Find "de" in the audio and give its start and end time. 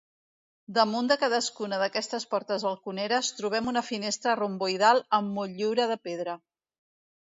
1.11-1.17, 5.93-5.99